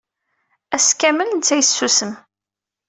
Ass 0.75 0.89
kamel, 0.99 1.29
netta 1.31 1.55
yessusem. 1.57 2.11